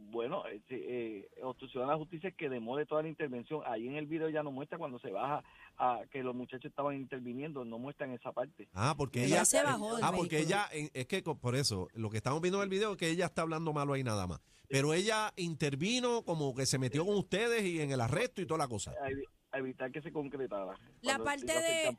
Bueno, 0.01 0.47
eh, 0.47 0.61
sí, 0.69 0.75
eh, 0.75 1.29
obstrucción 1.43 1.83
a 1.83 1.87
la 1.87 1.97
justicia 1.97 2.29
es 2.29 2.35
que 2.35 2.47
demore 2.49 2.85
toda 2.85 3.01
la 3.01 3.09
intervención. 3.09 3.61
Ahí 3.65 3.85
en 3.85 3.95
el 3.95 4.05
video 4.07 4.29
ya 4.29 4.41
no 4.43 4.49
muestra 4.51 4.77
cuando 4.77 4.97
se 4.99 5.11
baja 5.11 5.43
a 5.77 5.99
que 6.09 6.23
los 6.23 6.33
muchachos 6.33 6.65
estaban 6.69 6.95
interviniendo, 6.95 7.65
no 7.65 7.77
muestran 7.77 8.11
esa 8.11 8.31
parte. 8.31 8.69
Ah, 8.73 8.95
porque 8.97 9.25
Ella 9.25 9.35
ella 9.37 9.45
se 9.45 9.61
bajó 9.61 9.97
Ah, 10.01 10.11
porque 10.15 10.37
vehículo. 10.37 10.57
ella 10.71 10.89
es 10.93 11.05
que 11.05 11.21
por 11.21 11.55
eso 11.55 11.89
lo 11.93 12.09
que 12.09 12.17
estamos 12.17 12.41
viendo 12.41 12.59
en 12.59 12.63
el 12.63 12.69
video 12.69 12.91
es 12.93 12.97
que 12.97 13.09
ella 13.09 13.25
está 13.25 13.41
hablando 13.41 13.73
malo 13.73 13.93
ahí 13.93 14.03
nada 14.03 14.25
más. 14.25 14.39
Pero 14.69 14.93
ella 14.93 15.33
intervino 15.35 16.23
como 16.23 16.55
que 16.55 16.65
se 16.65 16.77
metió 16.77 17.05
con 17.05 17.15
ustedes 17.17 17.63
y 17.63 17.81
en 17.81 17.91
el 17.91 17.99
arresto 18.01 18.41
y 18.41 18.45
toda 18.45 18.59
la 18.59 18.67
cosa. 18.67 18.91
A, 19.03 19.09
evi- 19.09 19.25
a 19.51 19.57
evitar 19.59 19.91
que 19.91 20.01
se 20.01 20.11
concretara. 20.13 20.77
La 21.01 21.17
parte 21.19 21.45
de-. 21.45 21.95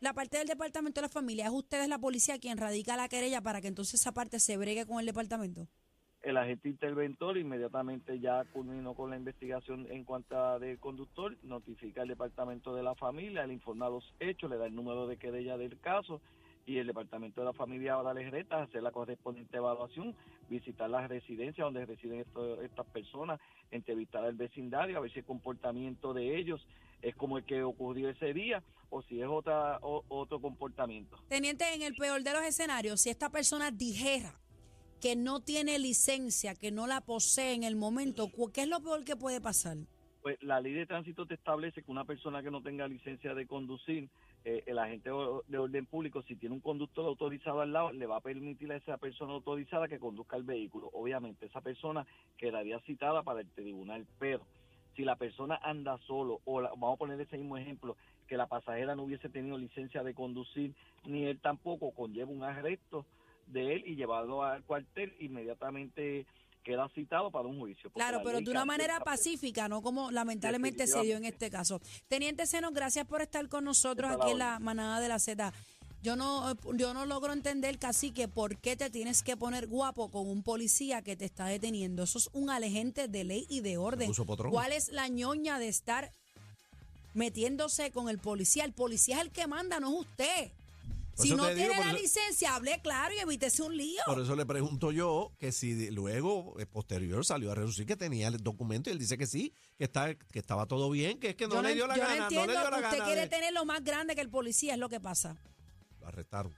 La 0.00 0.14
parte 0.14 0.38
del 0.38 0.46
departamento 0.46 1.00
de 1.00 1.06
la 1.06 1.08
familia, 1.12 1.46
¿es 1.46 1.52
ustedes 1.52 1.88
la 1.88 1.98
policía 1.98 2.38
quien 2.38 2.56
radica 2.58 2.96
la 2.96 3.08
querella 3.08 3.42
para 3.42 3.60
que 3.60 3.68
entonces 3.68 4.00
esa 4.00 4.12
parte 4.12 4.38
se 4.40 4.56
bregue 4.56 4.86
con 4.86 5.00
el 5.00 5.06
departamento? 5.06 5.68
El 6.22 6.36
agente 6.36 6.68
interventor 6.68 7.36
inmediatamente 7.36 8.20
ya 8.20 8.44
culminó 8.52 8.94
con 8.94 9.10
la 9.10 9.16
investigación 9.16 9.88
en 9.90 10.04
cuanto 10.04 10.38
a 10.38 10.58
conductor, 10.78 11.36
notifica 11.42 12.02
al 12.02 12.08
departamento 12.08 12.74
de 12.76 12.84
la 12.84 12.94
familia, 12.94 13.44
le 13.46 13.54
informa 13.54 13.88
los 13.88 14.04
hechos, 14.20 14.48
le 14.48 14.56
da 14.56 14.66
el 14.66 14.74
número 14.74 15.08
de 15.08 15.16
querella 15.16 15.56
del 15.56 15.80
caso 15.80 16.20
y 16.64 16.78
el 16.78 16.86
departamento 16.86 17.40
de 17.40 17.46
la 17.46 17.52
familia 17.52 17.94
ahora 17.94 18.14
les 18.14 18.30
reta 18.30 18.62
hacer 18.62 18.84
la 18.84 18.92
correspondiente 18.92 19.56
evaluación, 19.56 20.14
visitar 20.48 20.88
las 20.88 21.08
residencias 21.08 21.64
donde 21.64 21.84
residen 21.86 22.24
estas 22.62 22.86
personas, 22.92 23.40
entrevistar 23.72 24.24
al 24.24 24.34
vecindario, 24.36 24.98
a 24.98 25.00
ver 25.00 25.12
si 25.12 25.18
el 25.18 25.24
comportamiento 25.24 26.14
de 26.14 26.38
ellos 26.38 26.64
es 27.02 27.16
como 27.16 27.38
el 27.38 27.44
que 27.44 27.64
ocurrió 27.64 28.08
ese 28.10 28.32
día 28.32 28.62
o 28.90 29.02
si 29.02 29.20
es 29.20 29.26
otra 29.26 29.78
o- 29.82 30.04
otro 30.08 30.40
comportamiento. 30.40 31.16
Teniente, 31.28 31.64
en 31.74 31.82
el 31.82 31.96
peor 31.96 32.22
de 32.22 32.32
los 32.32 32.42
escenarios, 32.44 33.00
si 33.00 33.10
esta 33.10 33.28
persona 33.28 33.72
dijera 33.72 34.38
que 35.02 35.16
no 35.16 35.40
tiene 35.40 35.80
licencia, 35.80 36.54
que 36.54 36.70
no 36.70 36.86
la 36.86 37.00
posee 37.00 37.54
en 37.54 37.64
el 37.64 37.74
momento, 37.74 38.30
¿qué 38.54 38.62
es 38.62 38.68
lo 38.68 38.80
peor 38.80 39.04
que 39.04 39.16
puede 39.16 39.40
pasar? 39.40 39.76
Pues 40.22 40.40
la 40.40 40.60
ley 40.60 40.72
de 40.74 40.86
tránsito 40.86 41.26
te 41.26 41.34
establece 41.34 41.82
que 41.82 41.90
una 41.90 42.04
persona 42.04 42.40
que 42.40 42.52
no 42.52 42.62
tenga 42.62 42.86
licencia 42.86 43.34
de 43.34 43.44
conducir, 43.48 44.08
eh, 44.44 44.62
el 44.66 44.78
agente 44.78 45.10
de 45.48 45.58
orden 45.58 45.86
público, 45.86 46.22
si 46.22 46.36
tiene 46.36 46.54
un 46.54 46.60
conductor 46.60 47.04
autorizado 47.04 47.60
al 47.60 47.72
lado, 47.72 47.92
le 47.92 48.06
va 48.06 48.18
a 48.18 48.20
permitir 48.20 48.70
a 48.70 48.76
esa 48.76 48.96
persona 48.96 49.32
autorizada 49.32 49.88
que 49.88 49.98
conduzca 49.98 50.36
el 50.36 50.44
vehículo. 50.44 50.88
Obviamente, 50.92 51.46
esa 51.46 51.60
persona 51.60 52.06
quedaría 52.38 52.78
citada 52.80 53.24
para 53.24 53.40
el 53.40 53.50
tribunal, 53.50 54.06
pero 54.20 54.46
si 54.94 55.02
la 55.02 55.16
persona 55.16 55.58
anda 55.64 55.98
solo, 56.06 56.40
o 56.44 56.60
la- 56.60 56.70
vamos 56.70 56.94
a 56.94 56.98
poner 56.98 57.20
ese 57.20 57.38
mismo 57.38 57.56
ejemplo, 57.56 57.96
que 58.28 58.36
la 58.36 58.46
pasajera 58.46 58.94
no 58.94 59.02
hubiese 59.02 59.28
tenido 59.28 59.58
licencia 59.58 60.04
de 60.04 60.14
conducir, 60.14 60.74
ni 61.04 61.24
él 61.24 61.40
tampoco, 61.40 61.90
conlleva 61.90 62.30
un 62.30 62.44
arresto 62.44 63.04
de 63.52 63.74
él 63.74 63.84
y 63.86 63.96
llevado 63.96 64.42
al 64.42 64.62
cuartel, 64.64 65.14
inmediatamente 65.20 66.26
queda 66.62 66.88
citado 66.94 67.30
para 67.30 67.48
un 67.48 67.58
juicio. 67.58 67.90
Claro, 67.90 68.18
la 68.18 68.24
pero 68.24 68.40
de 68.40 68.50
una 68.50 68.64
manera 68.64 69.00
pacífica, 69.00 69.68
no 69.68 69.82
como 69.82 70.10
lamentablemente 70.10 70.86
se 70.86 71.02
dio 71.02 71.16
en 71.16 71.24
este 71.24 71.50
caso. 71.50 71.80
Teniente 72.08 72.46
Seno, 72.46 72.70
gracias 72.70 73.06
por 73.06 73.20
estar 73.20 73.48
con 73.48 73.64
nosotros 73.64 74.10
Está 74.10 74.18
la 74.18 74.24
aquí 74.24 74.32
en 74.32 74.38
la 74.38 74.58
manada 74.58 75.00
de 75.00 75.08
la 75.08 75.18
Z. 75.18 75.52
Yo 76.02 76.16
no, 76.16 76.56
yo 76.74 76.94
no 76.94 77.06
logro 77.06 77.32
entender 77.32 77.78
casi 77.78 78.10
que 78.10 78.26
por 78.26 78.56
qué 78.56 78.74
te 78.74 78.90
tienes 78.90 79.22
que 79.22 79.36
poner 79.36 79.68
guapo 79.68 80.10
con 80.10 80.28
un 80.28 80.42
policía 80.42 81.02
que 81.02 81.14
te 81.14 81.24
está 81.24 81.46
deteniendo. 81.46 82.02
Eso 82.02 82.18
es 82.18 82.28
un 82.32 82.50
alejante 82.50 83.06
de 83.06 83.22
ley 83.22 83.46
y 83.48 83.60
de 83.60 83.76
orden. 83.76 84.12
¿Cuál 84.50 84.72
es 84.72 84.90
la 84.90 85.06
ñoña 85.06 85.60
de 85.60 85.68
estar 85.68 86.10
metiéndose 87.14 87.92
con 87.92 88.08
el 88.08 88.18
policía? 88.18 88.64
El 88.64 88.72
policía 88.72 89.16
es 89.16 89.22
el 89.22 89.30
que 89.30 89.46
manda, 89.46 89.78
no 89.78 89.92
es 89.92 90.00
usted. 90.00 90.50
Por 91.16 91.26
Si 91.26 91.34
no 91.34 91.44
digo, 91.48 91.56
tiene 91.56 91.78
la 91.84 91.92
licencia, 91.92 92.54
hable 92.54 92.80
claro 92.82 93.14
y 93.14 93.18
evítese 93.18 93.62
un 93.62 93.76
lío. 93.76 94.00
Por 94.06 94.20
eso 94.20 94.34
le 94.34 94.46
pregunto 94.46 94.92
yo 94.92 95.32
que 95.38 95.52
si 95.52 95.90
luego, 95.90 96.58
eh, 96.58 96.64
posterior, 96.66 97.24
salió 97.26 97.52
a 97.52 97.54
reducir 97.54 97.84
que 97.86 97.96
tenía 97.96 98.28
el 98.28 98.38
documento 98.38 98.88
y 98.88 98.94
él 98.94 98.98
dice 98.98 99.18
que 99.18 99.26
sí, 99.26 99.52
que, 99.76 99.84
está, 99.84 100.14
que 100.14 100.38
estaba 100.38 100.66
todo 100.66 100.88
bien, 100.90 101.18
que 101.20 101.30
es 101.30 101.34
que 101.36 101.46
no 101.48 101.56
yo 101.56 101.62
le 101.62 101.74
dio 101.74 101.86
la 101.86 101.96
yo 101.96 102.02
gana, 102.02 102.16
no, 102.16 102.22
entiendo 102.24 102.46
le 102.46 102.52
dio 102.58 102.70
la 102.70 102.76
que 102.78 102.82
usted 102.84 102.98
gana. 102.98 103.04
quiere 103.04 103.20
de- 103.22 103.28
tener 103.28 103.52
lo 103.52 103.64
más 103.66 103.84
grande 103.84 104.14
que 104.14 104.20
el 104.22 104.30
policía, 104.30 104.72
es 104.72 104.78
lo 104.80 104.88
que 104.88 105.00
pasa. 105.00 105.36
Lo 106.00 106.06
arrestaron. 106.08 106.54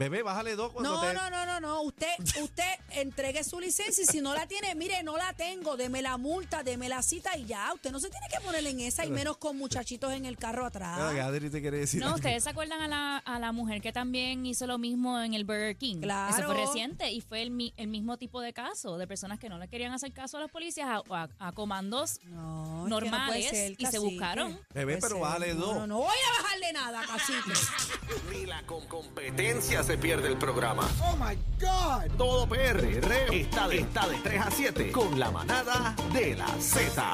Bebé, 0.00 0.22
bájale 0.22 0.56
dos 0.56 0.72
cuando 0.72 0.94
No, 0.94 1.00
te... 1.02 1.12
no, 1.12 1.28
no, 1.28 1.44
no, 1.44 1.60
no. 1.60 1.82
Usted, 1.82 2.06
usted 2.42 2.64
entregue 2.92 3.44
su 3.44 3.60
licencia 3.60 4.02
y 4.02 4.06
si 4.06 4.22
no 4.22 4.32
la 4.34 4.46
tiene, 4.46 4.74
mire, 4.74 5.02
no 5.02 5.18
la 5.18 5.34
tengo, 5.34 5.76
deme 5.76 6.00
la 6.00 6.16
multa, 6.16 6.62
deme 6.62 6.88
la 6.88 7.02
cita 7.02 7.36
y 7.36 7.44
ya. 7.44 7.70
Usted 7.74 7.92
no 7.92 8.00
se 8.00 8.08
tiene 8.08 8.26
que 8.32 8.40
poner 8.40 8.66
en 8.66 8.80
esa 8.80 9.04
y 9.04 9.10
menos 9.10 9.36
con 9.36 9.58
muchachitos 9.58 10.10
en 10.14 10.24
el 10.24 10.38
carro 10.38 10.64
atrás. 10.64 10.98
Adri 11.20 11.50
te 11.50 11.60
quiere 11.60 11.76
decir 11.80 12.00
No, 12.00 12.06
algo. 12.06 12.16
ustedes 12.16 12.42
se 12.44 12.48
acuerdan 12.48 12.80
a 12.80 12.88
la, 12.88 13.18
a 13.18 13.38
la 13.38 13.52
mujer 13.52 13.82
que 13.82 13.92
también 13.92 14.46
hizo 14.46 14.66
lo 14.66 14.78
mismo 14.78 15.20
en 15.20 15.34
el 15.34 15.44
Burger 15.44 15.76
King. 15.76 16.00
Claro. 16.00 16.34
Eso 16.34 16.46
fue 16.46 16.54
reciente 16.64 17.10
y 17.10 17.20
fue 17.20 17.42
el, 17.42 17.50
mi- 17.50 17.74
el 17.76 17.88
mismo 17.88 18.16
tipo 18.16 18.40
de 18.40 18.54
caso 18.54 18.96
de 18.96 19.06
personas 19.06 19.38
que 19.38 19.50
no 19.50 19.58
le 19.58 19.68
querían 19.68 19.92
hacer 19.92 20.12
caso 20.14 20.38
a 20.38 20.40
los 20.40 20.50
policías, 20.50 20.88
a, 20.88 21.02
a- 21.14 21.28
a 21.38 21.52
comandos 21.52 22.20
No, 22.24 22.86
es 22.86 22.88
que 22.88 22.88
no 22.88 22.96
puede 22.96 23.10
normales 23.10 23.48
ser, 23.50 23.74
y 23.76 23.84
se 23.84 23.98
buscaron. 23.98 24.58
Bebé, 24.72 24.96
pero 24.98 25.18
bájale 25.20 25.52
No, 25.52 25.60
dos. 25.60 25.74
No, 25.76 25.86
no 25.86 25.98
voy 25.98 26.06
a 26.38 26.42
bajarle 26.42 26.72
nada, 26.72 27.02
cacique. 27.06 27.52
Ni 28.30 28.46
la 28.46 28.62
con 28.62 28.86
competencia 28.86 29.82
se 29.90 29.98
pierde 29.98 30.28
el 30.28 30.36
programa. 30.36 30.88
Oh 31.02 31.16
my 31.16 31.36
God. 31.58 32.16
Todo 32.16 32.46
PR 32.48 32.78
está 33.32 33.66
de, 33.66 33.78
está 33.78 34.06
de 34.06 34.18
3 34.18 34.40
a 34.40 34.48
7 34.48 34.92
con 34.92 35.18
la 35.18 35.32
manada 35.32 35.96
de 36.12 36.36
la 36.36 36.46
Z. 36.60 37.04